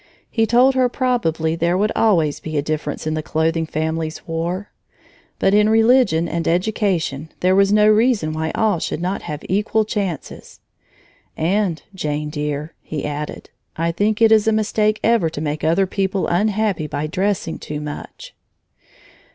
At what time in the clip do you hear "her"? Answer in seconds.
0.73-0.89